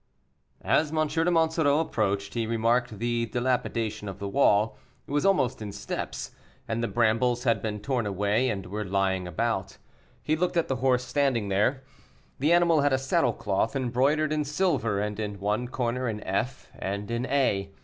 [0.63, 1.07] As M.
[1.07, 4.75] de Monsoreau approached, he remarked the dilapidation of the wall;
[5.07, 6.31] it was almost in steps,
[6.67, 9.77] and the brambles had been torn away, and were lying about.
[10.23, 11.83] He looked at the horse standing there.
[12.39, 16.71] The animal had a saddle cloth embroidered in silver, and in one corner an F.
[16.79, 17.69] and an A.